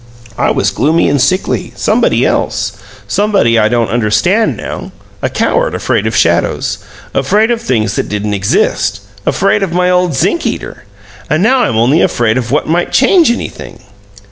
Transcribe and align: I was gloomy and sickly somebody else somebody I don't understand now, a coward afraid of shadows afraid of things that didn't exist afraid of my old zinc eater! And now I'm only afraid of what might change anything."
I 0.35 0.49
was 0.49 0.71
gloomy 0.71 1.07
and 1.09 1.21
sickly 1.21 1.73
somebody 1.75 2.25
else 2.25 2.73
somebody 3.07 3.59
I 3.59 3.67
don't 3.67 3.89
understand 3.91 4.57
now, 4.57 4.91
a 5.21 5.29
coward 5.29 5.75
afraid 5.75 6.07
of 6.07 6.15
shadows 6.15 6.79
afraid 7.13 7.51
of 7.51 7.61
things 7.61 7.95
that 7.97 8.09
didn't 8.09 8.33
exist 8.33 9.01
afraid 9.27 9.61
of 9.61 9.73
my 9.73 9.91
old 9.91 10.15
zinc 10.15 10.43
eater! 10.43 10.85
And 11.29 11.43
now 11.43 11.59
I'm 11.59 11.77
only 11.77 12.01
afraid 12.01 12.39
of 12.39 12.49
what 12.49 12.67
might 12.67 12.91
change 12.91 13.29
anything." 13.29 13.79